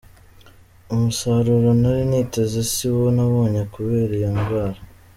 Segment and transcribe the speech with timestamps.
[0.93, 4.79] Umusaruro nari niteze si wo nabonye kubera iyo ndwara.